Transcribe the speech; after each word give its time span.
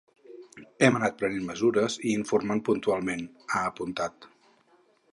“Hem 0.85 0.97
anat 0.99 1.19
prenent 1.19 1.45
mesures 1.51 1.99
i 2.05 2.15
informant 2.21 2.65
puntualment”, 2.71 3.25
ha 3.53 3.65
apuntat. 3.71 4.31